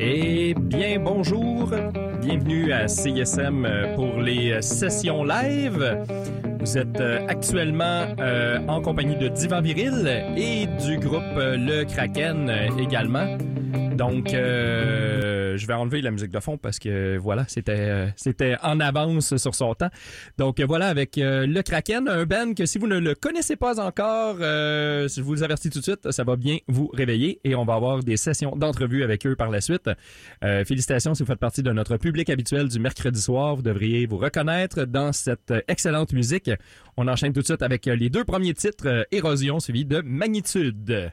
[0.00, 1.70] Eh bien, bonjour.
[2.20, 6.04] Bienvenue à CISM euh, pour les euh, sessions live.
[6.60, 8.06] Vous êtes euh, actuellement
[8.68, 13.36] en compagnie de Divan Viril et du groupe Le Kraken également.
[13.98, 15.07] Donc, euh,
[15.58, 19.36] je vais enlever la musique de fond parce que voilà, c'était euh, c'était en avance
[19.36, 19.90] sur son temps.
[20.38, 23.80] Donc voilà, avec euh, le Kraken, un band que si vous ne le connaissez pas
[23.80, 27.74] encore, je vous avertis tout de suite, ça va bien vous réveiller et on va
[27.74, 29.90] avoir des sessions d'entrevue avec eux par la suite.
[30.40, 33.56] félicitations si vous faites partie de notre public habituel du mercredi soir.
[33.56, 36.50] Vous devriez vous reconnaître dans cette excellente musique.
[36.96, 41.12] On enchaîne tout de suite avec les deux premiers titres, Érosion suivi de Magnitude.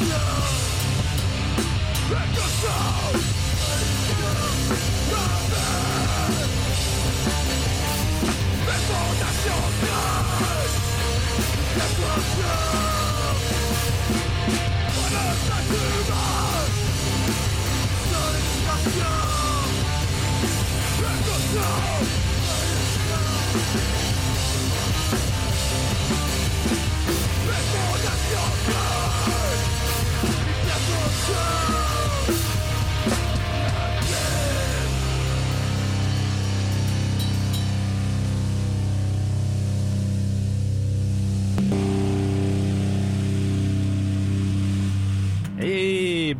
[0.00, 0.38] Yeah.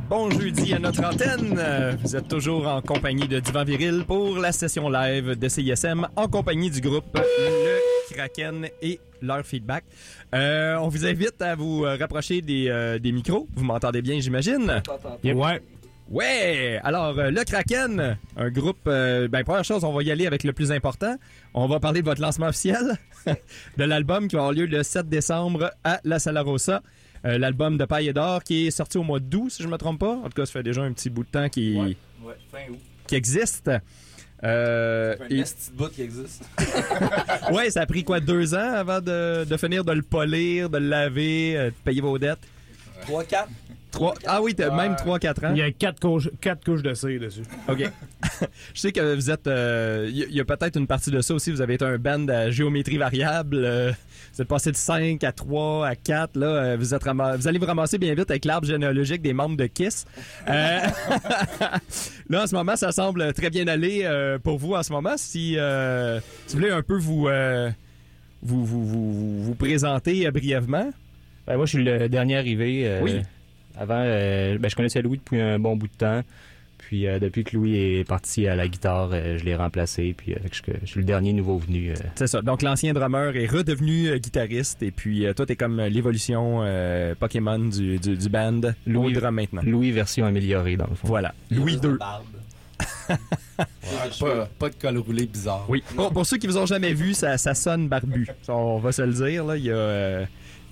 [0.08, 1.60] Bon jeudi à notre antenne.
[2.02, 6.28] Vous êtes toujours en compagnie de Divan Viril pour la session live de CISM en
[6.28, 9.84] compagnie du groupe Le Kraken et leur feedback.
[10.34, 13.46] Euh, on vous invite à vous rapprocher des, euh, des micros.
[13.54, 14.82] Vous m'entendez bien, j'imagine?
[15.24, 15.60] Ouais.
[16.10, 16.80] Ouais!
[16.84, 18.78] Alors, euh, le Kraken, un groupe...
[18.86, 21.16] euh, ben, première chose, on va y aller avec le plus important.
[21.52, 22.96] On va parler de votre lancement officiel
[23.76, 26.82] de l'album qui va avoir lieu le 7 décembre à La Sala Rosa.
[27.24, 29.76] Euh, L'album de Paille et d'Or qui est sorti au mois d'août, si je me
[29.76, 30.12] trompe pas.
[30.16, 31.96] En tout cas, ça fait déjà un petit bout de temps qui, Ouais,
[32.52, 32.78] fin août.
[33.06, 33.70] qui existe.
[34.44, 36.44] Euh, Un et- de bout qui existe.
[37.52, 40.78] ouais, ça a pris quoi, deux ans avant de, de finir de le polir, de
[40.78, 42.38] le laver, euh, de payer vos dettes?
[43.90, 44.20] 3, 4.
[44.22, 45.50] Trois, ah oui, t'as même 3-4 ans.
[45.52, 47.42] Il y a quatre couches, quatre couches de cire dessus.
[47.68, 47.84] OK.
[48.74, 49.46] Je sais que vous êtes.
[49.46, 51.50] euh, Il y a- il y a, peut-être une partie de ça aussi.
[51.50, 53.56] Vous avez été un band à géométrie variable.
[53.64, 53.92] euh,
[54.34, 56.36] vous êtes passé de 5 à 3 à 4.
[56.36, 59.56] Là, euh, vous, êtes vous allez vous ramasser bien vite avec l'arbre généalogique des membres
[59.56, 60.04] de Kiss.
[60.48, 60.78] Euh,
[62.30, 65.14] là, en ce moment, ça semble très bien aller euh, pour vous en ce moment.
[65.16, 67.70] Si, euh, si vous voulez un peu vous, euh,
[68.42, 70.90] vous, vous, vous, vous présenter euh, brièvement.
[71.46, 72.82] Ben, moi, je suis le dernier arrivé.
[72.86, 73.22] euh, Oui.
[73.78, 76.22] Avant, euh, ben, je connaissais Louis depuis un bon bout de temps.
[76.78, 80.14] Puis euh, depuis que Louis est parti à la guitare, euh, je l'ai remplacé.
[80.16, 81.90] Puis euh, je, je suis le dernier nouveau venu.
[81.90, 81.94] euh.
[82.14, 82.40] C'est ça.
[82.40, 84.82] Donc, l'ancien drummer est redevenu euh, guitariste.
[84.82, 88.60] Et puis, euh, toi, t'es comme l'évolution euh, Pokémon du, du, du band.
[88.86, 89.62] Louis Louis- drum maintenant.
[89.66, 91.08] Louis version améliorée, dans le fond.
[91.08, 91.34] Voilà.
[91.50, 91.98] Louis 2.
[94.20, 95.64] Pas, pas de col roulé bizarre.
[95.68, 95.82] Oui.
[95.96, 98.28] Pour, pour ceux qui vous ont jamais vu, ça, ça sonne barbu.
[98.48, 99.56] On va se le dire, là.
[99.56, 100.24] Il y a, euh,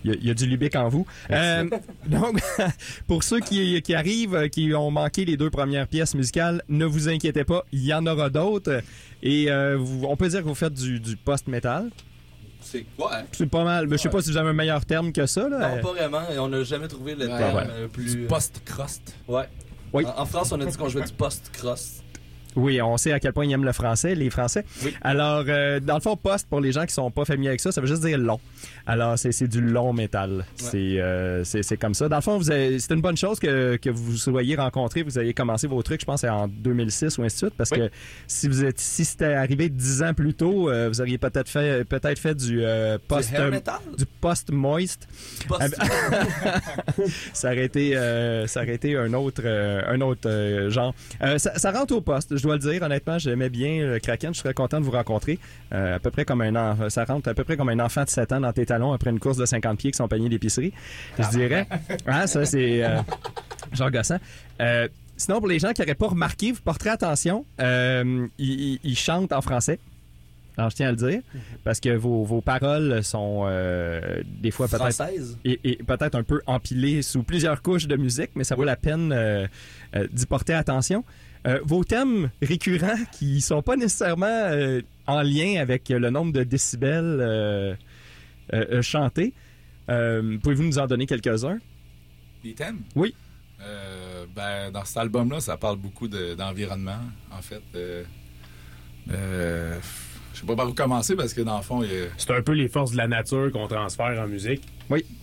[0.05, 1.07] il y a- il y a du lubic en vous.
[1.31, 1.69] Euh,
[2.07, 2.41] donc,
[3.07, 7.09] pour ceux qui, qui arrivent, qui ont manqué les deux premières pièces musicales, ne vous
[7.09, 8.83] inquiétez pas, il y en aura d'autres.
[9.23, 11.91] Et euh, vous- on peut dire que vous faites du, du post-metal.
[12.61, 13.13] C'est quoi?
[13.33, 13.87] C'est pas mal.
[13.87, 15.49] Mais je sais pas si vous avez un meilleur terme que ça.
[15.49, 15.77] Là.
[15.77, 16.21] Non, pas vraiment.
[16.39, 17.63] On n'a jamais trouvé le Ouais, terme ouais.
[17.71, 18.17] euh, plus.
[18.17, 19.15] Du post-crust.
[19.29, 19.45] Ouais.
[19.93, 20.05] Oui.
[20.05, 22.03] En, en France, on a dit qu'on jouait du post-cross.
[22.57, 24.65] Oui, on sait à quel point ils aiment le français, les Français.
[24.83, 24.95] Oui.
[25.03, 27.71] Alors, euh, dans le fond, post, pour les gens qui sont pas familiers avec ça,
[27.71, 28.41] ça veut juste dire long.
[28.87, 30.45] Alors, c'est c'est du long métal.
[30.55, 32.09] C'est euh, c'est c'est comme ça.
[32.09, 35.67] Dans le fond, c'est une bonne chose que, que vous soyez rencontrés, vous ayez commencé
[35.67, 37.79] vos trucs, je pense, en 2006 ou ainsi de suite, parce Oui.
[37.79, 37.91] que
[38.27, 41.85] si vous êtes si c'était arrivé dix ans plus tôt, euh, vous auriez peut-être fait
[41.85, 43.33] peut-être fait du euh, post
[43.99, 45.09] du post moist.
[45.49, 45.77] Post-
[47.33, 47.95] ça aurait été,
[48.47, 50.95] ça aurait été un autre, un autre genre.
[51.39, 52.83] Ça, ça rentre au poste, je dois le dire.
[52.83, 54.35] Honnêtement, j'aimais bien le Kraken.
[54.35, 55.39] Je serais content de vous rencontrer.
[55.71, 56.89] À peu près comme un enfant.
[56.89, 59.21] Ça rentre à peu près comme un enfant de 7 ans dans tes après une
[59.21, 60.73] course de 50 pieds qui sont paniers d'épicerie.
[61.19, 61.67] Je dirais.
[62.07, 63.01] Ah, ça, c'est euh,
[63.73, 64.19] genre gossant.
[64.61, 67.47] Euh, Sinon, pour les gens qui n'auraient pas remarqué, vous porterez attention.
[67.61, 69.79] Euh, ils, chantent en français.
[70.59, 71.21] Alors, je tiens à le dire,
[71.65, 75.11] parce que vos, vos paroles sont euh, des fois peut-être
[75.45, 78.77] et, et peut-être un peu empilé sous plusieurs couches de musique, mais ça vaut la
[78.77, 79.47] peine euh,
[79.95, 81.05] euh, d'y porter attention.
[81.63, 84.51] Vos thèmes récurrents qui sont pas nécessairement
[85.07, 87.77] en lien avec le nombre de décibels
[88.53, 89.33] euh, euh, chantés,
[89.89, 91.59] euh, pouvez-vous nous en donner quelques-uns?
[92.45, 92.81] Les thèmes?
[92.95, 93.15] Oui.
[93.61, 97.01] Euh, ben, dans cet album-là, ça parle beaucoup de- d'environnement,
[97.33, 97.63] en fait.
[97.75, 98.05] Euh,
[99.11, 99.79] euh,
[100.35, 102.31] je sais pas par où commencer parce que dans le fond, il y a- C'est
[102.33, 104.63] un peu les forces de la nature qu'on transfère en musique.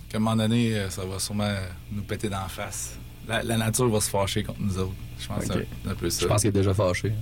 [0.09, 1.55] qu'à un moment donné, ça va sûrement
[1.91, 2.99] nous péter d'en face.
[3.27, 4.93] La, la nature va se fâcher contre nous autres.
[5.19, 5.65] Je pense que Ok.
[5.83, 6.21] c'est un peu ça.
[6.21, 7.13] Je pense qu'il est déjà fâché.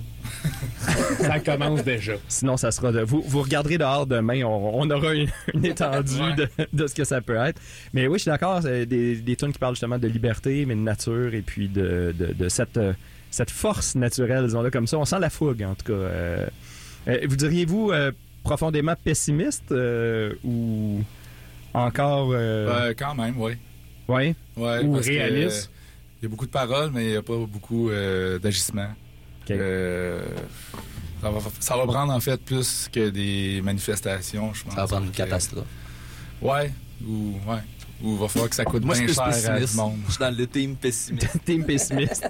[1.20, 2.14] Ça commence déjà.
[2.28, 3.22] Sinon, ça sera de vous.
[3.24, 7.20] Vous regarderez dehors demain, on, on aura une, une étendue de, de ce que ça
[7.20, 7.60] peut être.
[7.92, 8.60] Mais oui, je suis d'accord.
[8.62, 12.12] c'est Des, des tunes qui parlent justement de liberté, mais de nature et puis de,
[12.18, 12.80] de, de cette,
[13.30, 14.98] cette force naturelle, disons-le comme ça.
[14.98, 15.92] On sent la fougue, en tout cas.
[15.92, 16.46] Euh,
[17.08, 18.10] euh, vous diriez-vous euh,
[18.42, 21.02] profondément pessimiste euh, ou
[21.74, 22.34] encore.
[22.98, 23.52] quand même, oui.
[24.08, 25.70] Ouais, Ou que, réaliste?
[25.71, 25.71] euh,
[26.22, 28.88] Il y a beaucoup de paroles, mais il n'y a pas beaucoup euh, d'agissement.
[29.42, 29.50] Ok.
[29.50, 30.22] Euh,
[31.20, 34.74] ça, va, ça va prendre en fait plus que des manifestations, je pense.
[34.74, 35.66] Ça va prendre une Que- catastrophe.
[36.40, 36.72] Ouais,
[37.04, 37.58] ou ouais.
[38.04, 39.74] Ou va falloir que ça coûte Moi, je bien suis plus cher à pessimiste.
[39.76, 39.98] monde?
[40.06, 41.38] Je suis dans le team pessimiste.
[41.44, 42.28] Team pessimiste.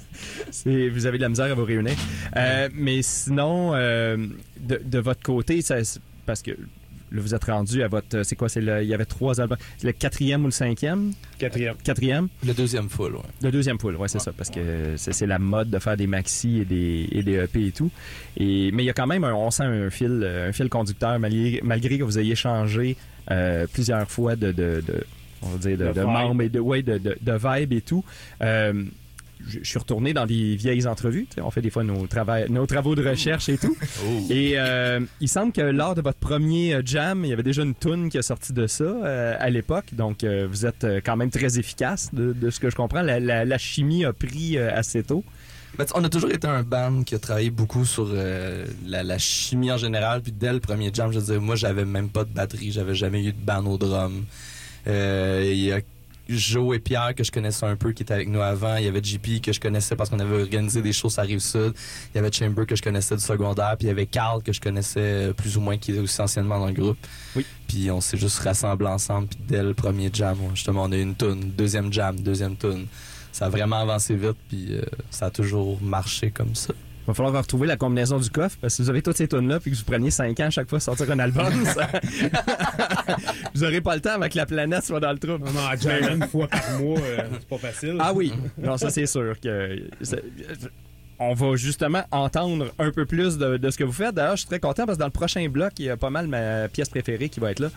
[0.66, 1.96] Vous avez de la misère à vous réunir.
[2.36, 4.16] Euh, mais sinon, euh,
[4.58, 5.76] de, de votre côté, ça,
[6.26, 6.52] parce que
[7.20, 8.22] vous êtes rendu à votre.
[8.24, 9.58] C'est quoi c'est le- Il y avait trois albums.
[9.78, 11.12] C'est le quatrième ou le cinquième?
[11.38, 11.74] Quatrième.
[11.82, 13.22] Quatrième Le deuxième full, ouais.
[13.42, 16.06] Le deuxième pool, ouais, c'est ça, parce que c'est c'est la mode de faire des
[16.06, 17.90] maxi et des, et des EP et tout.
[18.36, 20.68] Et, mais il y a quand même, un, on sent un fil, euh, un fil
[20.68, 22.96] conducteur, malgré, malgré que vous ayez changé
[23.30, 25.04] euh, plusieurs fois de, de, de-
[25.42, 26.08] on va dire, de, De de vibe.
[26.08, 28.04] membres et de, ouais, de, de, de vibe et tout.
[28.42, 28.84] Euh,
[29.48, 31.26] je je suis retourné dans des vieilles entrevues.
[31.38, 32.06] On fait des fois nos,
[32.66, 33.76] travaux de recherche et tout.
[34.30, 37.62] Et euh, il semble que lors de votre premier euh, jam, il y avait déjà
[37.62, 39.86] une toune qui est sortie de ça euh, à l'époque.
[39.92, 43.02] Donc, euh, vous êtes quand même très efficace de, de ce que je comprends.
[43.02, 45.24] La, la- la chimie a pris assez tôt.
[45.78, 49.16] Ben, on a toujours été un band qui a travaillé beaucoup sur euh, la, la
[49.18, 50.20] chimie en général.
[50.20, 52.70] Puis dès le premier jam, je veux dire, moi, j'avais même pas de batterie.
[52.72, 54.24] J'avais jamais eu de band au drum.
[54.86, 55.80] Euh, Il y a
[56.36, 58.76] Joe et Pierre que je connaissais un peu qui étaient avec nous avant.
[58.76, 61.74] Il y avait JP que je connaissais parce qu'on avait organisé des choses à Rive-Sud.
[62.12, 63.76] Il y avait Chamber que je connaissais du secondaire.
[63.78, 66.20] Puis il y avait Carl que je connaissais euh, plus ou moins qui est aussi
[66.20, 66.98] anciennement dans le groupe.
[67.36, 67.44] Oui.
[67.68, 69.28] Puis on s'est juste rassemblés ensemble.
[69.28, 71.50] Puis dès le premier jam, justement, on a eu une tune.
[71.56, 72.86] Deuxième jam, deuxième tune.
[73.32, 74.36] Ça a vraiment avancé vite.
[74.48, 76.74] Puis euh, ça a toujours marché comme ça.
[77.02, 79.26] Il va falloir retrouver la combinaison du coffre parce que si vous avez toutes ces
[79.26, 81.88] tunes là puis que vous preniez 5 ans à chaque fois sortir un album, ça-
[83.54, 85.32] vous aurez pas le temps avec la planète soit dans le trou.
[85.38, 87.96] Non, non, à jammer une fois par mois, euh, c'est pas facile.
[87.98, 89.78] Ah oui, non, ça c'est sûr que
[91.18, 94.14] on va justement entendre un peu plus de, de ce que vous faites.
[94.14, 96.10] D'ailleurs, je suis très content parce que dans le prochain bloc, il y a pas
[96.10, 97.68] mal ma pièce préférée qui va être là.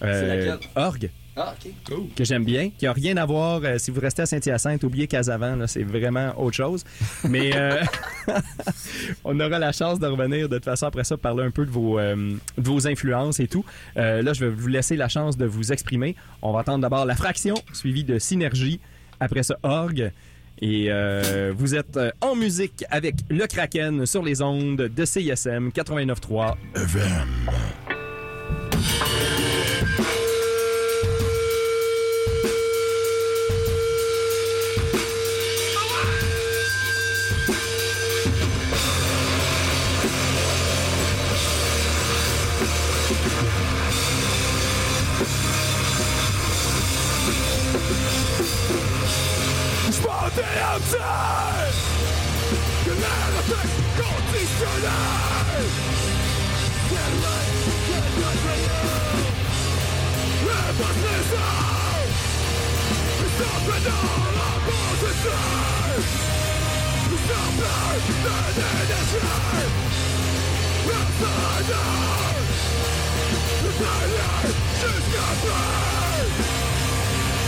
[0.00, 0.58] C'est laquelle?
[0.74, 1.10] Orgue,
[1.42, 1.54] Ah,
[1.88, 2.04] ok.
[2.14, 3.62] que j'aime bien, qui a rien à voir.
[3.64, 6.84] euh, si vous restez à Saint-Hyacinthe, oubliez Casavant, là, c'est vraiment autre chose.
[7.26, 7.82] Mais euh,
[9.24, 11.70] on aura la chance de revenir de toute façon après ça, parler un peu de
[11.70, 13.64] vos, euh, de vos influences et tout.
[13.96, 16.14] Euh, là, je vais vous laisser la chance de vous exprimer.
[16.42, 18.80] On va entendre d'abord la fraction, suivie de synergie.
[19.18, 20.12] Après ça, orgue.
[20.62, 25.70] Et euh, vous êtes euh, en musique avec le Kraken sur les ondes de CISM
[25.70, 26.54] 89.3
[50.70, 51.74] mountain!
[52.86, 55.02] You never affect God destroyer
[56.90, 57.50] Can't light,
[57.86, 59.26] can't light right you.
[60.46, 62.06] Relentless now
[63.24, 64.70] It's up all opposition.
[64.70, 66.08] balls are safe
[67.14, 67.58] It's up
[73.62, 75.06] The daylight just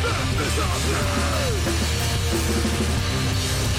[0.00, 0.82] Let me stop
[3.02, 3.07] you!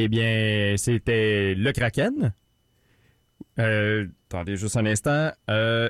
[0.00, 2.32] Eh bien, c'était le Kraken.
[3.58, 5.32] Euh, attendez juste un instant.
[5.50, 5.88] Euh,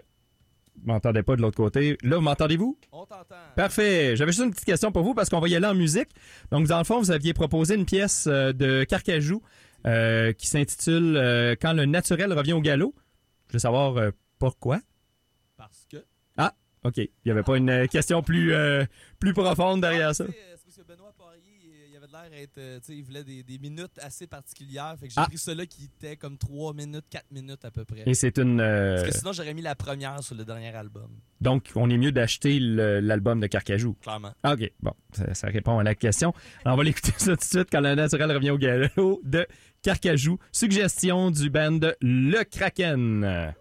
[0.82, 1.98] m'entendez pas de l'autre côté.
[2.02, 2.78] Là, vous m'entendez-vous?
[2.90, 3.34] On t'entend.
[3.54, 4.16] Parfait.
[4.16, 6.08] J'avais juste une petite question pour vous parce qu'on va y aller en musique.
[6.50, 9.42] Donc, dans le fond, vous aviez proposé une pièce euh, de Carcajou
[9.86, 11.14] euh, qui s'intitule
[11.60, 12.94] Quand le naturel revient au galop.
[13.48, 14.80] Je veux savoir pourquoi.
[15.58, 15.98] Parce que.
[16.84, 16.96] OK.
[16.96, 18.54] Il n'y avait pas une question plus,
[19.18, 20.24] plus profonde derrière Ah, ça.
[20.24, 23.24] tu sais, C'est parce que Benoît Poirier, il avait l'air euh, tu sais, il voulait
[23.24, 24.96] des, des minutes assez particulières.
[24.98, 25.26] Fait que j'ai Ah.
[25.26, 28.02] pris cela qui était comme 3 minutes, 4 minutes à peu près.
[28.06, 28.60] Et c'est une.
[28.60, 31.10] euh, Parce que sinon, j'aurais mis la première sur le dernier album.
[31.40, 33.94] donc, on est mieux d'acheter l'album de Carcajou.
[34.00, 34.32] Clairement.
[34.42, 34.70] Ah, OK.
[34.80, 36.32] Bon, ça, ça répond à la question.
[36.64, 39.46] Alors, on va l'écouter ça tout de suite quand le naturel revient au galop de
[39.82, 40.38] Carcajou.
[40.52, 43.54] Suggestion du band Le Kraken.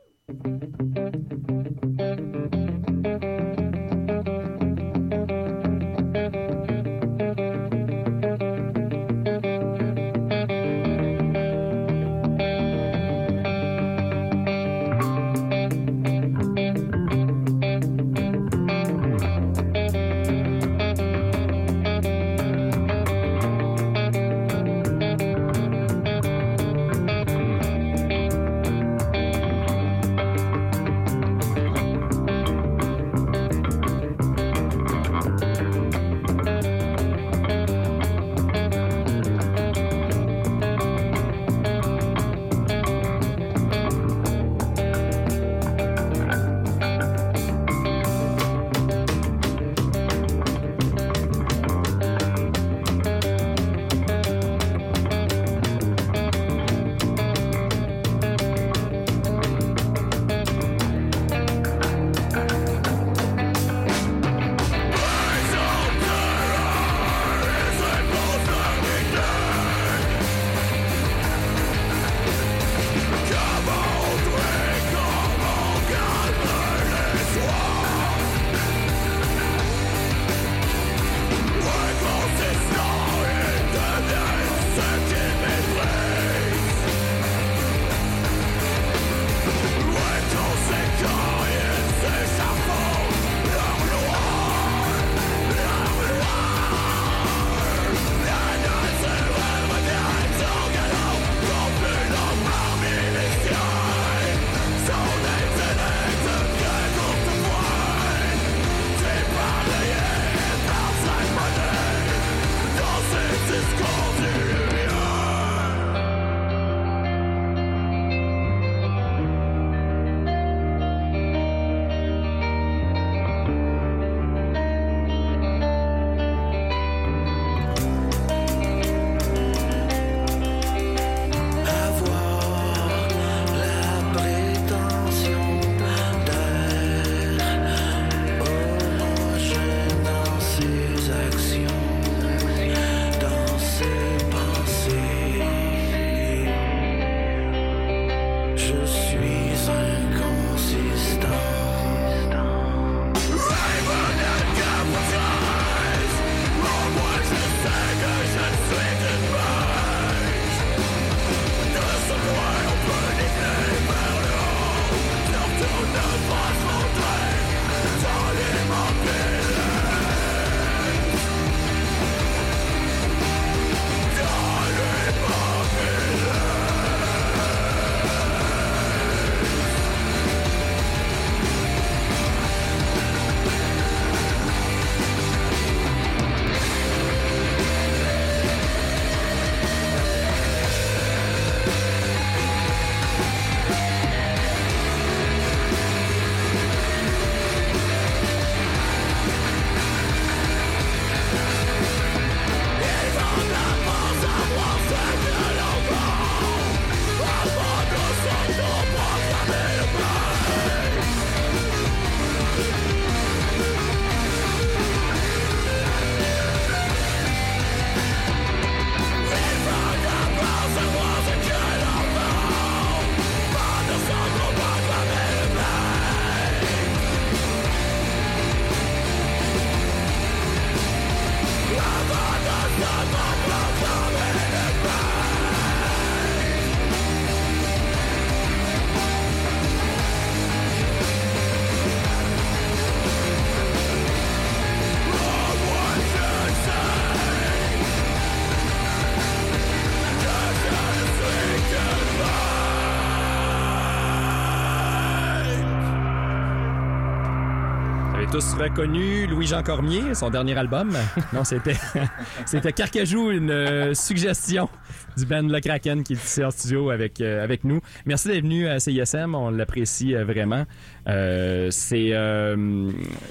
[258.38, 260.95] Tous reconnu Louis-Jean Cormier, son dernier album.
[261.34, 261.76] non, c'était
[262.45, 264.69] c'était Carcajou, une euh, suggestion
[265.17, 267.80] du band Le Kraken qui est ici en studio avec, euh, avec nous.
[268.06, 270.65] Merci d'être venu à CISM, on l'apprécie euh, vraiment.
[271.08, 272.13] Euh, c'est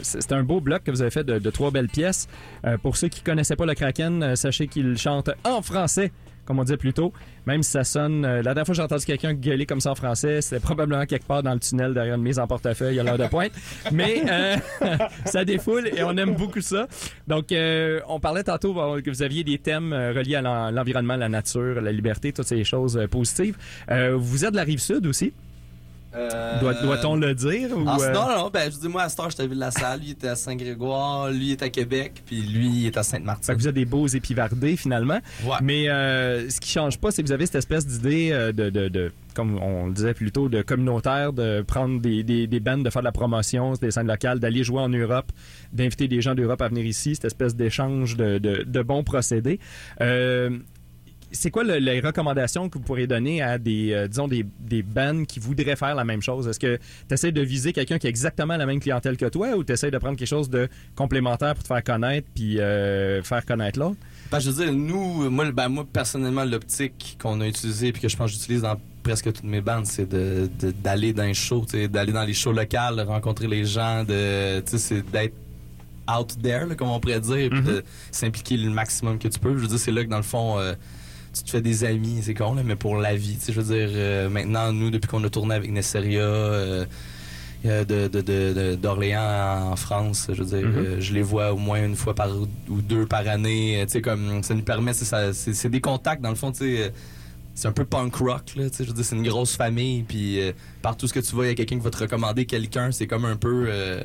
[0.03, 2.27] c'est un beau bloc que vous avez fait de, de trois belles pièces.
[2.83, 6.11] Pour ceux qui connaissaient pas Le Kraken, sachez qu'il chante en français
[6.47, 7.13] comme on disait plus tôt,
[7.47, 8.25] même si ça sonne...
[8.25, 11.05] euh, la dernière fois que j'ai entendu quelqu'un gueuler comme ça en français, c'était probablement
[11.05, 13.53] quelque part dans le tunnel derrière une mise en portefeuille à l'heure de pointe.
[13.93, 14.57] Mais euh,
[15.27, 16.87] ça défoule et on aime beaucoup ça.
[17.27, 21.29] Donc, euh, on parlait tantôt que vous aviez des thèmes reliés à l'en- l'environnement, la
[21.29, 23.57] nature, la liberté, toutes ces choses positives.
[24.15, 25.33] Vous êtes de la rive sud aussi,
[26.17, 27.77] Euh, Doit- doit-on le dire?
[27.77, 30.07] Ou, Ah, euh, non, non, ben, je dis, moi, à Star, j'étais à Ville-la-Salle, lui,
[30.09, 33.55] il était à Saint-Grégoire, lui, il était à Québec, puis lui, il est à Sainte-Martine.
[33.55, 35.19] vous êtes des beaux épivardés finalement.
[35.45, 35.57] Ouais.
[35.63, 38.89] Mais euh, ce qui change pas, c'est que vous avez cette espèce d'idée de, de,
[38.89, 42.79] de- comme on le disait plus tôt, de communautaire, de prendre des, des, des bands,
[42.79, 45.31] de faire de la promotion, des scènes locales, d'aller jouer en Europe,
[45.75, 49.61] d'inviter des gens d'Europe à venir ici, cette espèce d'échange de, de, de bons procédés.
[50.01, 50.49] Euh,
[51.37, 54.83] c'est quoi le- les recommandations que vous pourriez donner à des, euh, disons, des, des
[54.83, 56.49] bands qui voudraient faire la même chose?
[56.49, 56.77] Est-ce que
[57.09, 59.73] tu essaies de viser quelqu'un qui a exactement la même clientèle que toi ou tu
[59.73, 63.79] essaies de prendre quelque chose de complémentaire pour te faire connaître puis euh, faire connaître
[63.79, 63.97] l'autre?
[64.31, 68.09] Ben, je veux dire, nous, moi, ben, moi personnellement, l'optique qu'on a utilisée puis que
[68.09, 70.49] je pense que j'utilise dans presque toutes mes bandes, c'est de,
[70.83, 75.35] d'aller dans les shows, d'aller dans les shows locales, rencontrer les gens, de, c'est d'être
[76.11, 79.55] out there, là, comme on pourrait dire, puis de s'impliquer le maximum que tu peux.
[79.57, 80.75] Je veux dire, c'est là que dans le fond, euh,
[81.37, 83.89] tu te fais des amis, c'est con, là, mais pour la vie, je veux dire,
[83.93, 86.85] euh, maintenant, nous, depuis qu'on a tourné avec Nesseria, euh,
[87.65, 90.29] euh, de, de- de- de- d'Orléans en France.
[90.33, 90.77] Je veux dire, Mhm.
[90.77, 92.29] euh, je les vois au moins une fois par
[92.69, 93.83] ou deux par année.
[93.87, 96.53] Tu sais, comme ça nous permet, c'est, ça- c'est, c'est des contacts dans le fond.
[96.53, 96.93] Tu sais,
[97.55, 98.71] c'est un peu punk rock là.
[98.71, 100.05] Tu sais, je veux dire, c'est une grosse famille.
[100.05, 102.45] Puis euh, partout ce que tu vois, il y a quelqu'un qui va te recommander
[102.47, 102.93] quelqu'un.
[102.93, 104.01] C'est comme un peu, euh,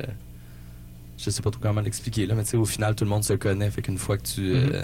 [1.18, 3.22] je sais pas trop comment l'expliquer là, mais tu sais, au final, tout le monde
[3.22, 3.70] se connaît.
[3.70, 4.82] Fait qu'une fois que tu, euh,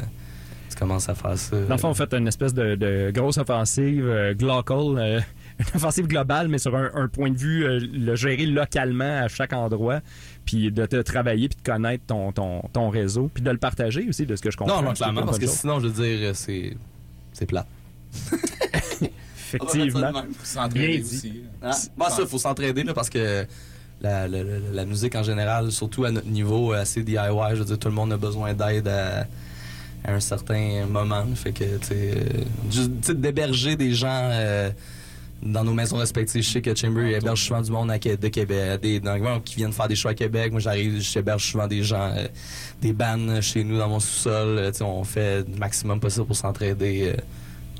[0.68, 1.58] tu commences à faire ça.
[1.60, 5.20] Dans le fond, vous faites une espèce de, de grosse offensive euh, global, euh,
[5.58, 9.28] une offensive globale, mais sur un, un point de vue, euh, le gérer localement à
[9.28, 10.00] chaque endroit,
[10.44, 14.06] puis de te travailler, puis de connaître ton, ton, ton réseau, puis de le partager
[14.08, 14.76] aussi, de ce que je comprends.
[14.82, 15.54] non, non, clairement, parce que chose.
[15.56, 16.76] sinon, je veux dire, euh, c'est,
[17.32, 17.66] c'est plate.
[19.54, 20.12] Effectivement.
[20.42, 21.02] S'entraider Bien dit.
[21.16, 21.42] aussi.
[21.62, 23.46] Ah, bon, ça, il faut s'entraider là, parce que
[24.00, 27.16] la, la- la- la musique en général, surtout à notre niveau euh, assez DIY,
[27.52, 29.26] je veux dire, tout le monde a besoin d'aide à,
[30.04, 31.24] à un certain moment.
[31.34, 32.14] Fait que, tu sais,
[33.08, 34.70] euh, d'héberger des gens euh,
[35.42, 36.42] dans nos maisons respectives.
[36.42, 39.56] Je sais que Chamber héberge souvent du monde à, de Québec, des, dans- ouais, qui
[39.56, 40.50] viennent faire des choix à Québec.
[40.50, 42.26] Moi, j'arrive, j'héberge souvent des gens, euh,
[42.80, 44.58] des bands chez nous dans mon sous-sol.
[44.58, 47.20] Euh, tu sais, on fait le maximum possible pour s'entraider euh,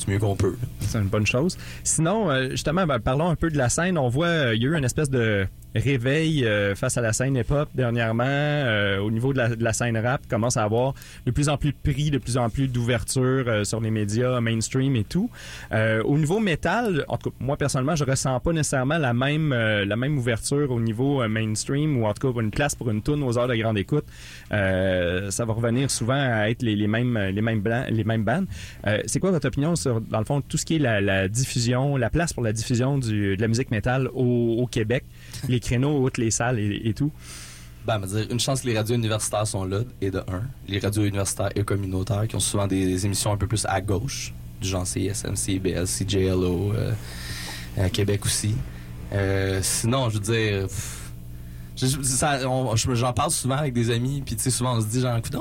[0.07, 0.57] mieux qu'on peut.
[0.81, 1.59] C'est une bonne chose.
[1.83, 3.99] Sinon, euh, justement, ben, parlons un peu de la scène.
[3.99, 7.13] On voit, euh, il y a eu une espèce de réveil euh, face à la
[7.13, 8.25] scène hip-hop dernièrement.
[9.03, 10.95] au niveau de la, de la scène rap, commence à avoir
[11.27, 14.97] de plus en plus de prix, de plus en plus d'ouverture sur les médias mainstream
[14.97, 15.31] et tout.
[15.73, 19.97] Au niveau métal, en tout cas, moi personnellement, je ressens pas nécessairement la même la
[19.97, 23.39] même ouverture au niveau mainstream ou en tout cas une place pour une tune aux
[23.39, 24.05] heures de grande écoute.
[24.51, 28.47] Ça va revenir souvent à être les, mêmes les mêmes les mêmes bandes.
[29.07, 31.97] C'est quoi votre opinion sur dans le fond tout ce qui est la, la diffusion,
[31.97, 35.05] la place pour la diffusion du, de la musique métal au, au Québec,
[35.49, 37.11] les créneaux, outre les salles et, et tout.
[37.87, 40.43] Ben, dire, une chance que les radios universitaires sont là, et de un.
[40.69, 43.81] Les radios universitaires et communautaires qui ont souvent des, des émissions un peu plus à
[43.81, 46.93] gauche, du genre CSM, CBL, CJLO, euh,
[47.79, 48.55] à Québec aussi.
[49.13, 50.67] Euh, sinon, je veux dire,
[52.95, 55.37] j'en parle souvent avec des amis, puis tu sais, souvent on se dit, genre, écoute,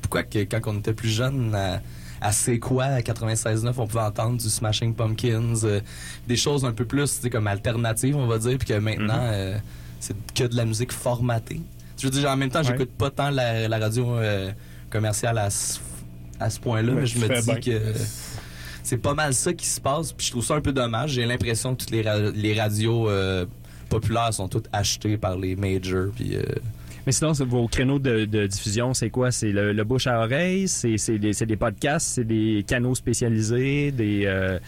[0.00, 1.80] pourquoi que quand on était plus jeune, à,
[2.22, 5.80] à C'est quoi, à 96.9, on pouvait entendre du Smashing Pumpkins, euh,
[6.28, 9.58] des choses un peu plus, comme alternatives, on va dire, puis que maintenant, euh,
[10.00, 11.60] c'est que de la musique formatée.
[11.98, 12.64] Je veux dire, en même temps, Ouais.
[12.66, 14.50] j'écoute pas tant la, la radio euh,
[14.90, 15.78] commerciale à ce,
[16.40, 17.60] à ce point-là, Ouais, mais je me dis bien.
[17.60, 17.92] que
[18.82, 21.10] c'est pas mal ça qui se passe, puis je trouve ça un peu dommage.
[21.12, 23.08] J'ai l'impression que toutes les, ra- les radios
[23.88, 26.36] populaires sont toutes achetées par les majors, puis
[27.06, 29.30] Mais sinon, c'est- vos créneaux de, de diffusion, c'est quoi?
[29.32, 30.68] C'est le, le bouche à oreille?
[30.68, 32.06] C'est c'est des, c'est des podcasts?
[32.06, 33.90] C'est des canaux spécialisés?
[33.90, 34.58] Des, euh,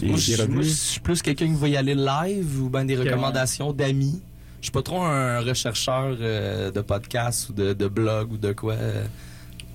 [0.00, 0.64] des- moi, des je moi, revues?
[0.64, 4.20] je suis plus quelqu'un qui va y aller live ou ben des recommandations d'amis.
[4.60, 8.52] Je suis pas trop un rechercheur euh, de podcasts ou de, de blogs ou de
[8.52, 8.74] quoi.
[8.74, 9.04] euh.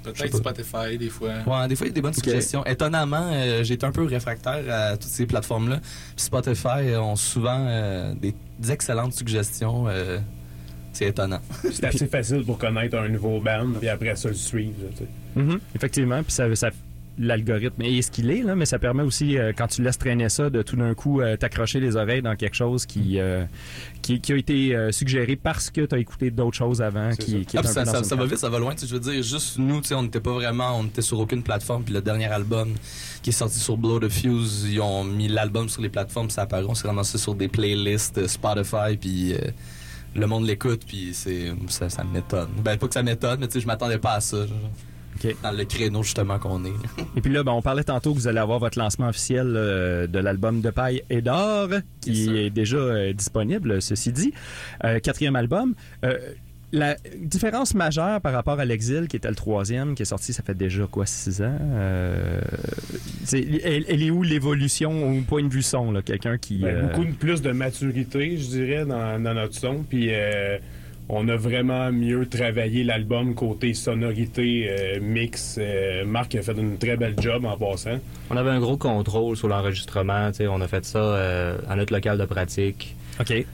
[0.03, 0.35] Peut-être.
[0.35, 1.29] Spotify, des fois.
[1.47, 2.65] Ouais, des fois, il y a des bonnes suggestions.
[2.65, 5.77] Étonnamment, euh, j'ai été un peu réfractaire à toutes ces plateformes-là.
[5.79, 9.85] Puis Spotify euh, ont souvent euh, des, des excellentes suggestions.
[9.87, 10.19] euh,
[10.93, 11.39] c'est étonnant.
[11.71, 14.75] C'est assez facile pour connaître un nouveau band, puis après ça, le suivre.
[14.97, 15.07] sais.
[15.35, 16.23] Mhm, effectivement.
[16.23, 16.69] Puis ça, ça
[17.19, 20.29] l'algorithme est ce qu'il est, là, mais ça permet aussi, euh, quand tu laisses traîner
[20.29, 23.43] ça, de tout d'un coup euh, t'accrocher les oreilles dans quelque chose qui, euh,
[24.01, 27.11] qui, qui a été euh, suggéré parce que tu as écouté d'autres choses avant.
[27.11, 28.73] Qui, qui est Ah, ça, ça, ça va vite, ça va loin.
[28.79, 31.43] Je veux dire, juste nous, tu sais, on n'était pas vraiment, on était sur aucune
[31.43, 31.83] plateforme.
[31.83, 32.73] Puis le dernier album
[33.21, 36.41] qui est sorti sur Blow the Fuse, ils ont mis l'album sur les plateformes, ça
[36.43, 36.65] apparaît.
[36.67, 39.37] On s'est ramassé sur des playlists Spotify, puis euh,
[40.15, 42.49] le monde l'écoute, puis c'est ça, ça m'étonne.
[42.63, 44.45] Ben pas que ça m'étonne, mais tu sais, je m'attendais pas à ça.
[44.45, 44.69] genre.
[45.41, 46.73] Dans le créneau justement qu'on est.
[47.15, 50.07] Et puis là, ben, on parlait tantôt que vous allez avoir votre lancement officiel euh,
[50.07, 51.69] de l'album de paille et d'or,
[52.01, 54.33] qui est déjà euh, disponible, ceci dit.
[54.83, 55.75] Euh, quatrième album.
[56.75, 60.41] La différence majeure par rapport à l'Exil, qui était le troisième, qui est sorti, ça
[60.41, 61.55] fait déjà quoi, six ans?
[61.61, 62.41] Euh,
[63.31, 65.91] elle, elle est où l'évolution au point de vue son?
[65.91, 66.01] là?
[66.01, 66.57] Quelqu'un qui...
[66.57, 69.83] Ben, euh, Beaucoup de plus de maturité, je dirais, dans, dans notre son.
[69.87, 70.57] Puis euh,
[71.09, 75.57] on a vraiment mieux travaillé l'album côté sonorité, euh, mix.
[75.59, 77.99] Euh, Marc a fait une très belle job en passant.
[78.31, 80.31] On avait un gros contrôle sur l'enregistrement.
[80.49, 83.45] On a fait ça euh, à notre local de pratique OK.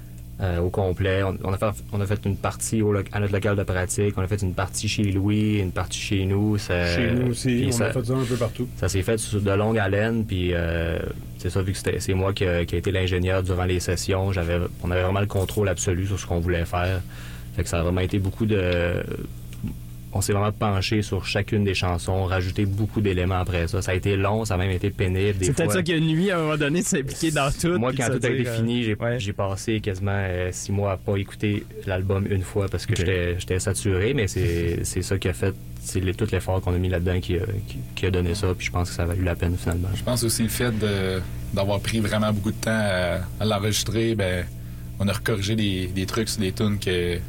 [0.41, 1.21] Euh, au complet.
[1.23, 4.13] On, on a fait, on a fait une partie au à notre local de pratique.
[4.17, 6.57] On a fait une partie chez Louis, une partie chez nous.
[6.57, 8.67] ça- Chez nous aussi, on ça, a fait ça un peu partout.
[8.77, 10.25] ça s'est fait sur de longue haleine.
[10.25, 10.99] Puis euh,
[11.37, 14.31] c'est ça, vu que c'est moi qui, a- qui a été l'ingénieur durant les sessions,
[14.31, 17.01] j'avais, on avait vraiment le contrôle absolu sur ce qu'on voulait faire.
[17.55, 19.03] Fait que ça a vraiment été beaucoup de.
[20.11, 23.79] On s'est vraiment penché sur chacune des chansons, rajouté beaucoup d'éléments après ça.
[23.83, 25.37] Ça a été long, ça a même été pénible.
[25.37, 27.77] des C'est peut-être ça qui a nuit à un moment donné de s'impliquer dans tout.
[27.77, 29.33] Moi, quand tout a été euh, fini, j'ai ouais.
[29.33, 34.15] passé quasiment euh, six mois à pas écouter l'album une fois parce que j'étais saturé,
[34.15, 37.19] mais c'est c'est ça qui a fait, c'est les- tout l'effort qu'on a mis là-dedans
[37.19, 39.35] qui, a- qui, qui a donné ça, puis je pense que ça a valu la
[39.35, 39.89] peine finalement.
[39.93, 40.73] Je pense aussi le fait
[41.53, 44.43] d'avoir pris vraiment beaucoup de temps à, à l'enregistrer, ben,
[44.99, 47.19] on a recorrigé des, des trucs sur des tunes que,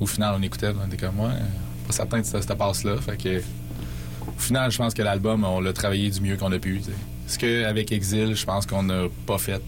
[0.00, 1.30] au final, on écoutait, on était comme moi,
[1.90, 2.96] pas certain de cette, cette passe-là.
[2.98, 3.38] Fait que,
[4.28, 6.80] au final, je pense que l'album, on l'a travaillé du mieux qu'on a pu.
[7.26, 9.60] Ce qu'avec Exil, je pense qu'on n'a pas fait.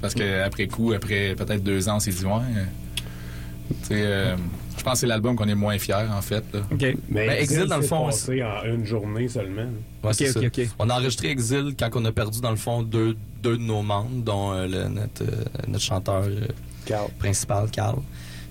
[0.00, 2.32] Parce qu'après coup, après peut-être deux ans, on s'est dit, ouais.
[2.32, 2.64] euh,
[3.92, 4.36] euh,
[4.76, 6.42] je pense que c'est l'album qu'on est moins fier, en fait.
[6.52, 6.60] là.
[6.72, 6.96] OK.
[7.08, 9.66] Mais Ben, Exil, dans le fond, passé en une journée seulement.
[10.02, 10.32] Ouais, c'est.
[10.78, 13.82] On a enregistré Exil quand on a perdu, dans le fond, deux, deux de nos
[13.82, 16.46] membres, dont euh, le- notre, euh, notre chanteur euh,
[16.86, 17.08] Carl.
[17.18, 17.96] principal, Carl.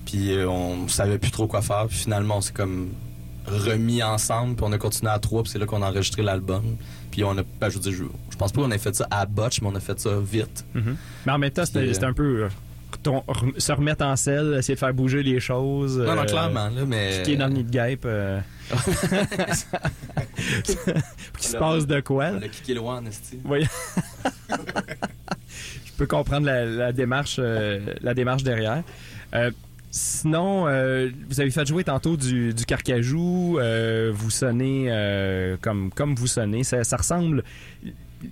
[0.06, 1.86] Puis euh, on savait plus trop quoi faire.
[1.88, 2.90] Puis finalement, on s'est comme
[3.46, 4.56] remis ensemble.
[4.56, 5.42] Puis on a continué à trois.
[5.42, 6.76] Puis c'est là qu'on a enregistré l'album.
[7.10, 9.06] Puis on a, ben, je veux dire, je, je pense pas qu'on ait fait ça
[9.10, 10.64] à botch, mais on a fait ça vite.
[10.74, 10.96] Mhm.
[11.26, 12.48] Mais en même temps, c'était euh, un peu euh,
[13.02, 13.22] ton-
[13.58, 15.98] se remettre en selle, essayer de faire bouger les choses.
[15.98, 17.22] Non, non, clairement, là, mais...
[17.24, 18.04] Qui est dans le nid de guêpe.
[18.06, 18.40] euh,
[20.64, 20.74] qu'il
[21.46, 22.30] se passe de quoi?
[22.34, 23.38] On a kické loin, en esti.
[23.44, 23.66] Oui.
[25.84, 28.82] Je peux comprendre la, la démarche, euh, la démarche derrière.
[29.34, 29.50] Euh,
[29.92, 33.58] sinon, euh, vous avez fait jouer tantôt du, du carcajou.
[33.60, 36.64] euh, vous sonnez euh, comme, comme vous sonnez.
[36.64, 37.44] Ça, ça ressemble.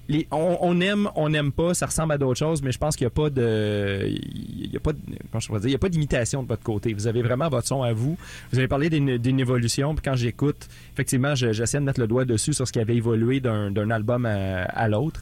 [0.08, 1.74] les- on, on aime, on n'aime pas.
[1.74, 4.76] Ça ressemble à d'autres choses, mais je pense qu'il n'y a pas de, il y
[4.76, 6.94] a pas, de- dire, il y a pas d'imitation de votre côté.
[6.94, 8.16] Vous avez vraiment votre son à vous.
[8.52, 9.94] Vous avez parlé d'une évolution.
[9.94, 12.96] Puis quand j'écoute, effectivement, je- j'essaie de mettre le doigt dessus sur ce qui avait
[12.96, 15.20] évolué d'un d'un album à, à l'autre.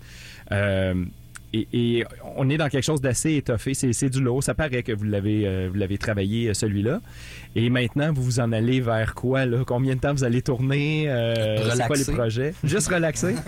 [1.55, 2.05] Et, et
[2.37, 3.73] on est dans quelque chose d'assez étoffé.
[3.75, 4.41] C'est du lot.
[4.43, 7.01] Ça paraît que vous l'avez euh, vous l'avez travaillé, euh, celui-là.
[7.57, 9.47] Et maintenant, vous vous en allez vers quoi?
[9.47, 9.65] Là?
[9.67, 11.09] Combien de temps vous allez tourner?
[11.09, 12.55] Euh, c'est quoi les projets?
[12.65, 13.35] Juste relaxer?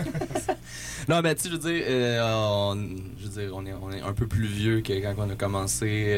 [1.09, 2.75] Non, mais tu sais, je veux dire, euh, on,
[3.19, 5.35] je veux dire on, est, on est un peu plus vieux que quand on a
[5.35, 6.15] commencé.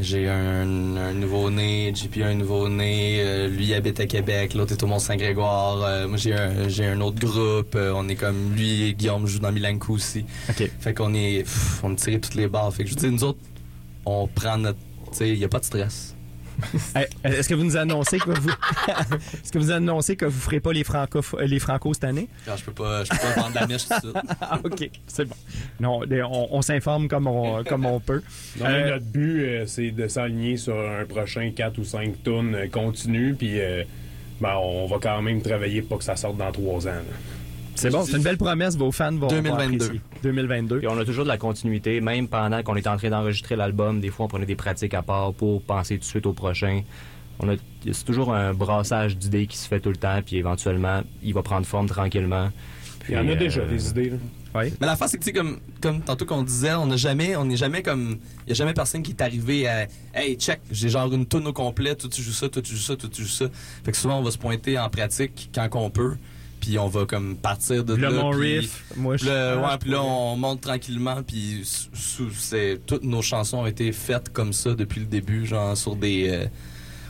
[0.00, 4.82] J'ai un, un nouveau-né, JP a un nouveau-né, euh, lui habite à Québec, l'autre est
[4.82, 5.82] au Mont-Saint-Grégoire.
[5.82, 9.26] euh, moi j'ai un, j'ai un autre groupe, euh, on est comme lui et Guillaume
[9.26, 10.24] joue dans Milanco aussi.
[10.48, 10.70] OK.
[10.80, 12.72] Fait qu'on est, pff, on est tiré toutes les barres.
[12.72, 13.40] Fait que je veux dire, nous autres,
[14.06, 14.78] on prend notre,
[15.10, 16.14] tu sais, il y a pas de stress.
[16.96, 18.50] Eh, Est-ce que vous nous annoncez que vous
[19.42, 22.28] Est-ce que vous annoncez que vous ferez pas les franco les franco cette année?
[22.44, 24.16] Quand je peux pas, je peux pas vendre la mèche tout de suite.
[24.40, 25.34] Ah OK, c'est bon.
[25.80, 28.22] Non, on, on s'informe comme on comme on peut.
[28.58, 32.54] Non, Euh, notre but, euh, c'est de s'aligner sur un prochain 4 ou 5 tonnes
[32.54, 33.84] euh, continu, puis euh,
[34.40, 36.90] ben, on va quand même travailler pour que ça sorte dans 3 ans.
[36.90, 37.02] là.
[37.78, 39.84] C'est bon, c'est une belle promesse, vos fans vont, vont 2022.
[39.84, 40.00] apprécier.
[40.22, 40.78] 2022.
[40.78, 44.00] Puis on a toujours de la continuité, même pendant qu'on est en train d'enregistrer l'album.
[44.00, 46.82] Des fois, on prenait des pratiques à part pour penser tout de suite au prochain.
[47.40, 47.54] On a,
[47.92, 51.42] c'est toujours un brassage d'idées qui se fait tout le temps, puis éventuellement, il va
[51.42, 52.50] prendre forme tranquillement.
[53.08, 54.10] Il y en a Puis, déjà euh, des idées.
[54.10, 54.16] là.
[54.54, 54.72] Oui.
[54.80, 57.36] Mais la face, c'est que, tu sais, comme, comme tantôt qu'on disait, on n'a jamais,
[57.36, 60.60] on n'est jamais comme, il y a jamais personne qui est arrivé à, hey, check,
[60.70, 63.08] j'ai genre une tonne au complet, toi tu joues ça, toi tu joues ça, toi
[63.12, 63.46] tu joues ça.
[63.84, 66.16] Fait que souvent, on va se pointer en pratique quand qu'on peut,
[66.60, 68.10] puis on va comme partir de Le là.
[68.22, 73.04] mon puis- riff, moi je ah, ouais, puis là, on monte tranquillement, puis c'est toutes
[73.04, 76.46] nos chansons ont été faites comme ça depuis le début, genre sur des, euh,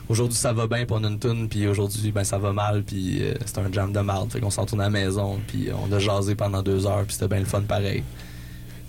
[0.07, 2.83] aujourd'hui ça va bien, puis on a une tune, puis aujourd'hui ben ça va mal,
[2.83, 4.31] puis euh, c'est un jam de marde.
[4.31, 7.13] Fait qu'on s'en tourne à la maison, puis on a jasé pendant deux heures, puis
[7.13, 8.03] c'était bien le fun pareil.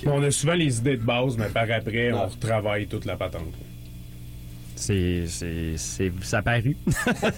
[0.07, 3.53] On a souvent les idées de base, mais par après, on retravaille toute la patente.
[4.81, 5.24] C'est,
[5.76, 6.74] c'est, ça paru.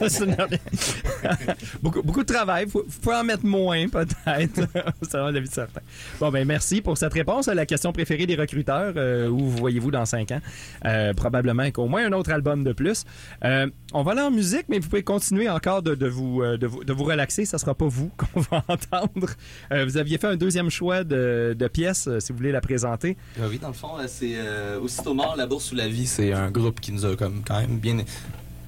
[1.83, 2.69] Beaucoup, beaucoup de travail.
[2.69, 4.61] Faut, faut en mettre moins, peut-être.
[5.03, 5.81] C'est vraiment l'avis de certains.
[6.21, 8.95] Bon, ben, merci pour cette réponse à la question préférée des recruteurs.
[8.97, 10.41] euh, où vous voyez-vous dans cinq ans?
[10.85, 13.05] Euh, probablement qu'au moins un autre album de plus.
[13.45, 16.57] Euh, on va aller en musique, mais vous pouvez continuer encore de, de vous, euh,
[16.57, 17.45] de, vous, de vous relaxer.
[17.45, 19.29] Ça sera pas vous qu'on va entendre.
[19.71, 23.17] Vous aviez fait un deuxième choix de, de pièce, si vous voulez la présenter.
[23.41, 24.37] Ah oui, dans le fond, c'est
[24.81, 27.61] Aussitôt mort, La bourse ou la vie, c'est un groupe qui nous a comme quand
[27.61, 27.99] même bien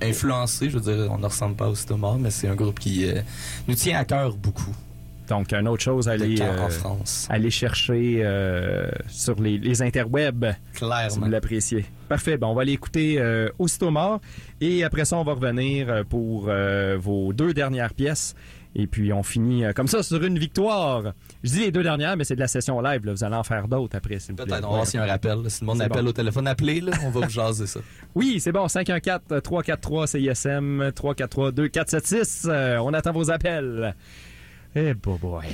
[0.02, 0.70] influencé.
[0.70, 3.20] Je veux dire, on ne ressemble pas Aussitôt mort, mais c'est un groupe qui euh,
[3.68, 4.74] nous tient à cœur beaucoup.
[5.28, 6.68] Donc, une autre chose aller, euh,
[7.30, 10.52] aller chercher euh, sur les, les interwebs.
[10.74, 11.26] si vous Clairement.
[11.28, 11.86] l'appréciez.
[12.10, 12.36] Parfait.
[12.36, 14.20] Ben, on va aller écouter euh, Aussitôt mort.
[14.60, 16.50] Et après ça, on va revenir euh, pour
[16.98, 18.34] vos deux dernières pièces.
[18.76, 21.12] Et puis, on finit euh, comme ça sur une victoire.
[21.44, 23.04] Je dis les deux dernières, mais c'est de la session live.
[23.06, 23.12] là.
[23.12, 24.46] Vous allez en faire d'autres après, s'il vous plaît.
[24.46, 25.42] Peut-être, on va voir s'il y a un rappel.
[25.42, 25.48] là.
[25.48, 26.10] Si le monde appelle bon.
[26.10, 27.80] au téléphone, appelez, là, on va vous jaser ça.
[28.16, 28.66] Oui, c'est bon.
[28.66, 32.48] 514-343 CISM 343-2476.
[32.48, 33.94] Euh, on attend vos appels.
[34.74, 35.44] Eh, boy, boy.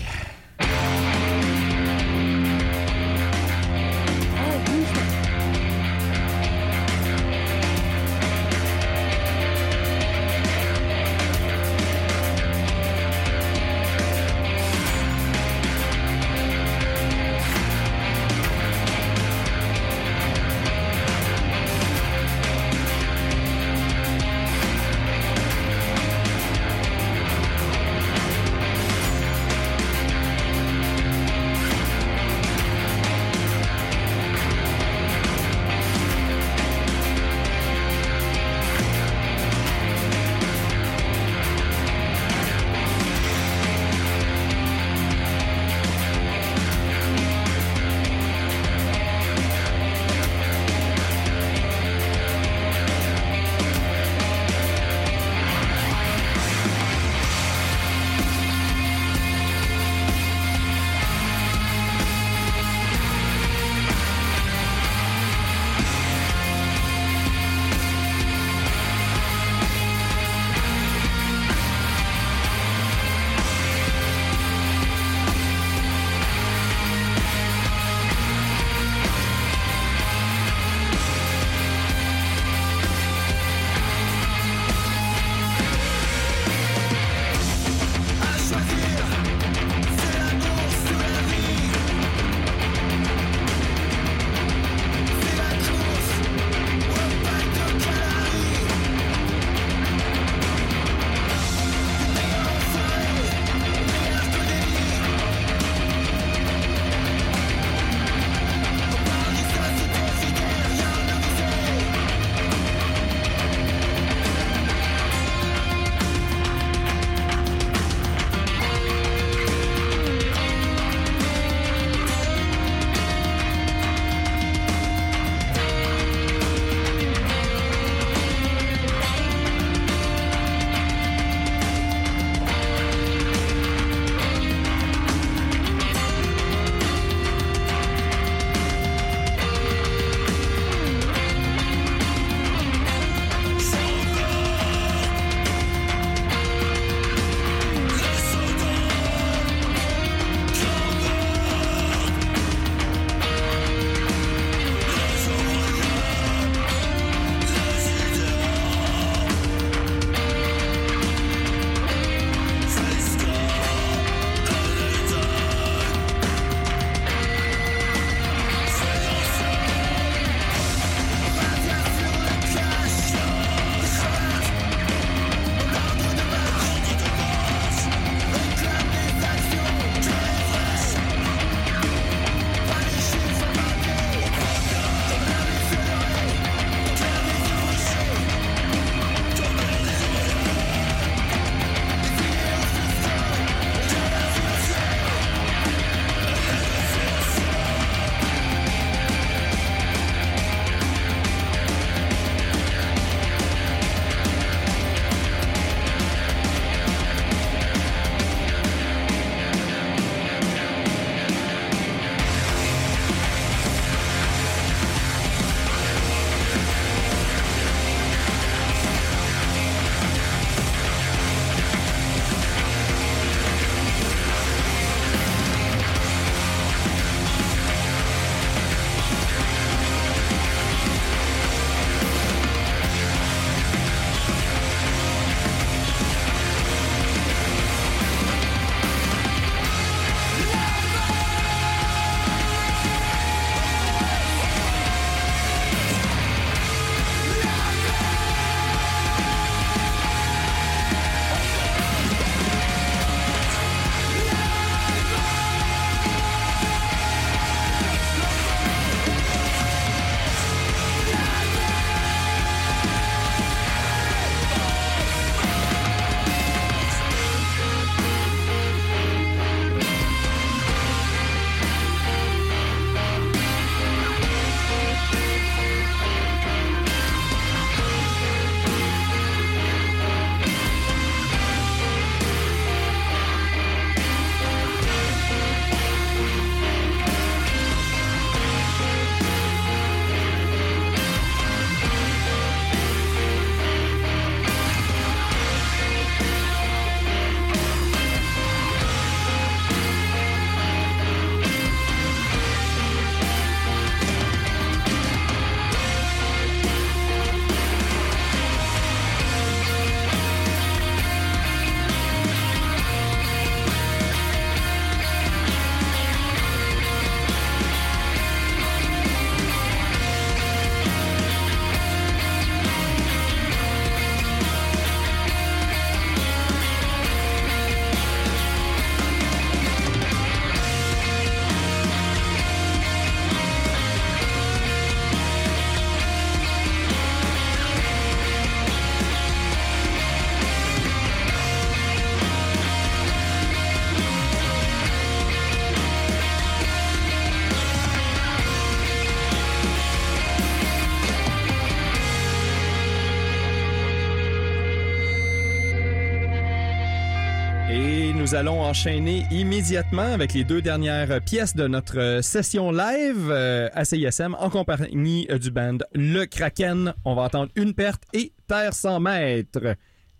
[358.30, 363.84] Nous allons enchaîner immédiatement avec les deux dernières pièces de notre session live euh, à
[363.84, 366.94] CISM en compagnie euh, du band Le Kraken.
[367.04, 369.74] On va entendre Une perte et Terre sans mètres.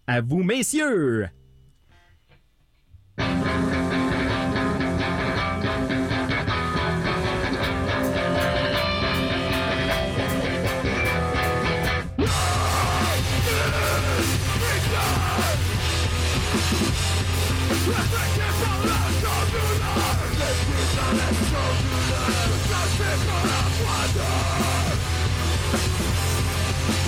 [0.09, 1.29] À vous, messieurs!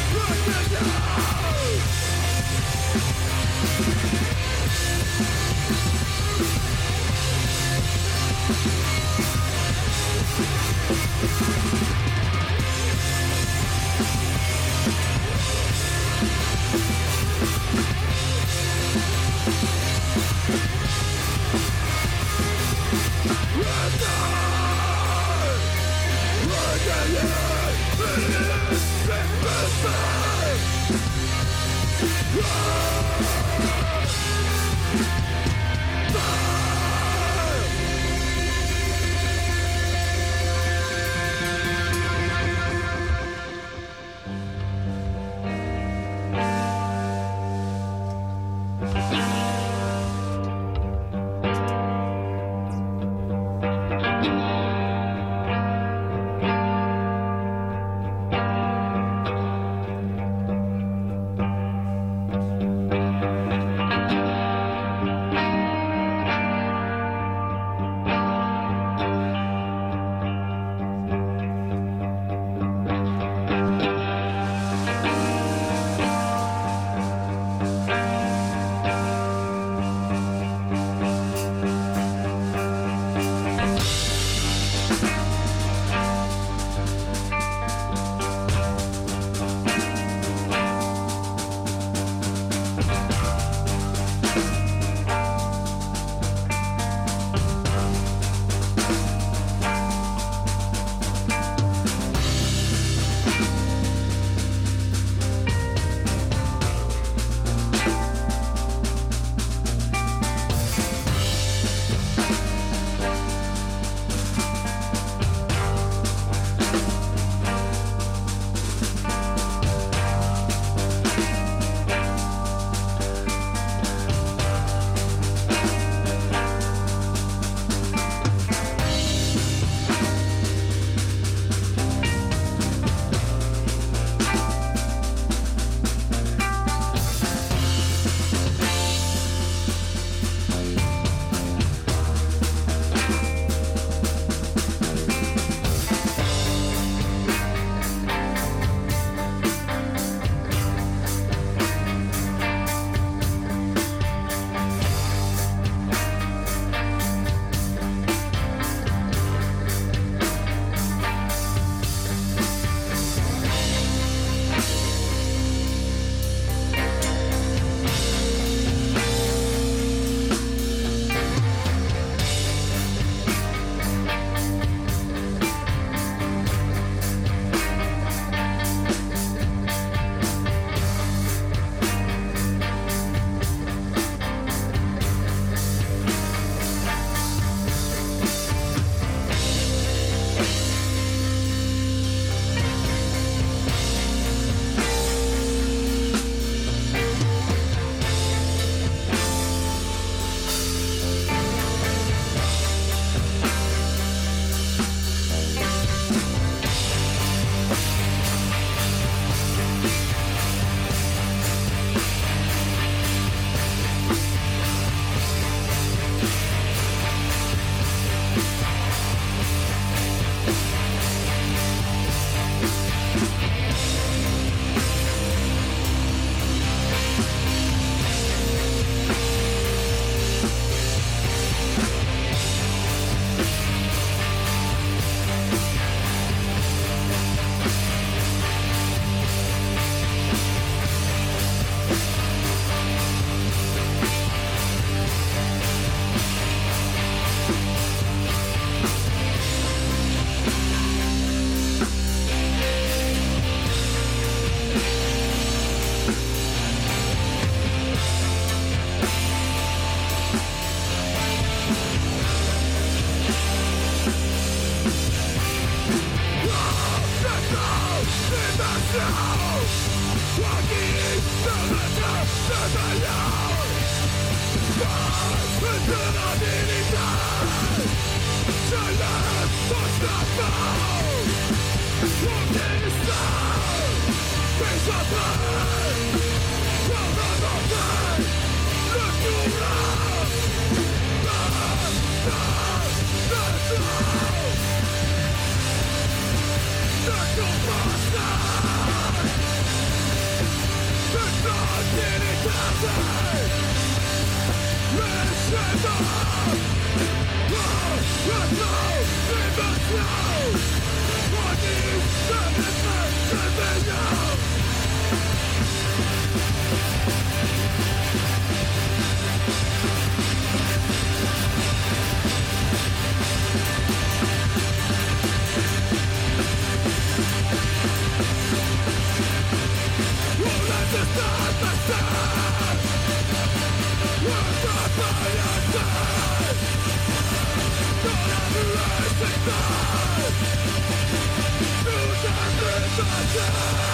[343.33, 343.90] Yeah!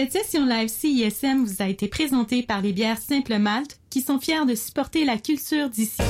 [0.00, 4.18] Cette session live CISM vous a été présentée par les bières Simple Malte qui sont
[4.18, 6.00] fiers de supporter la culture d'ici.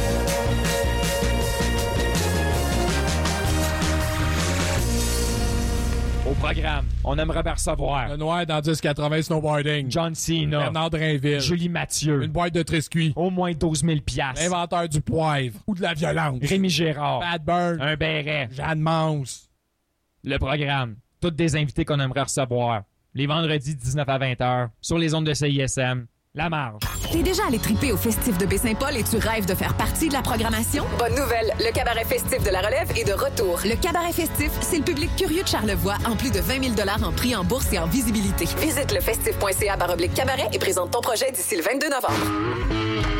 [6.24, 9.90] Au programme, on aimerait bien recevoir Le noir dans 1080 snowboarding.
[9.90, 11.40] John Cena, Bernard Drainville.
[11.40, 13.12] Julie Mathieu, Une boîte de triscuits.
[13.16, 14.40] au moins 12 000 piastres.
[14.40, 15.58] L'inventeur du poivre.
[15.66, 16.38] Ou de la violence.
[16.42, 17.80] Rémi Gérard, Bad Burn.
[17.80, 18.50] un béret.
[18.52, 19.50] Jeanne Mance.
[20.22, 22.82] Le programme, toutes des invités qu'on aimerait recevoir.
[23.14, 26.06] Les vendredis 19 à 20 h sur les ondes de CISM.
[26.32, 26.82] La marge.
[27.10, 30.12] T'es déjà allé triper au festif de Baie-Saint-Paul et tu rêves de faire partie de
[30.12, 30.84] la programmation?
[30.96, 31.52] Bonne nouvelle!
[31.58, 33.58] Le cabaret festif de la relève est de retour.
[33.64, 37.10] Le cabaret festif, c'est le public curieux de Charlevoix en plus de 20 000 en
[37.10, 38.44] prix en bourse et en visibilité.
[38.60, 43.19] Visite le festif.ca baroblique cabaret et présente ton projet d'ici le 22 novembre.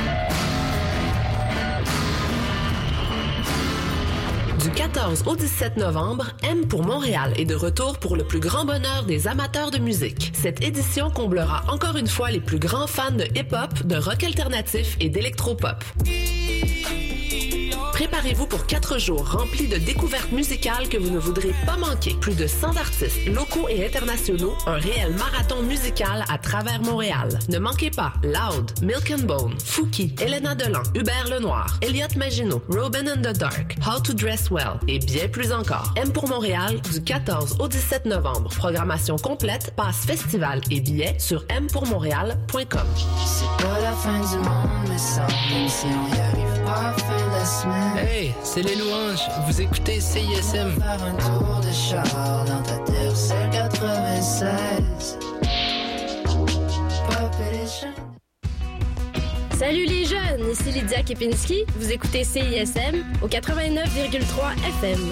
[5.01, 9.03] 14 au 17 novembre, M pour Montréal est de retour pour le plus grand bonheur
[9.07, 10.31] des amateurs de musique.
[10.35, 14.97] Cette édition comblera encore une fois les plus grands fans de hip-hop, de rock alternatif
[14.99, 15.83] et d'électropop.
[18.11, 22.13] Préparez-vous pour quatre jours remplis de découvertes musicales que vous ne voudrez pas manquer.
[22.19, 27.39] Plus de 100 artistes locaux et internationaux, un réel marathon musical à travers Montréal.
[27.47, 33.07] Ne manquez pas Loud, Milk and Bone, Fouki, Elena Delan, Hubert Lenoir, Elliot Maginot, Robin
[33.07, 35.93] in the Dark, How to Dress Well et bien plus encore.
[35.95, 38.49] M pour Montréal du 14 au 17 novembre.
[38.57, 42.87] Programmation complète, passe festival et billets sur mpourmontréal.com.
[43.25, 45.25] C'est pas la fin du monde, mais ça,
[47.97, 49.27] Hey, c'est les louanges.
[49.47, 50.79] Vous écoutez CISM.
[50.79, 55.17] Faire un tour de char dans ta terre, c'est 96.
[57.07, 57.89] Pop Edition.
[59.57, 61.65] Salut les jeunes, ici Lydia Kepinski.
[61.77, 65.11] Vous écoutez CISM au 89,3 FM.